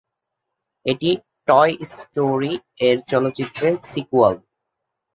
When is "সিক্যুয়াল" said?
3.91-4.35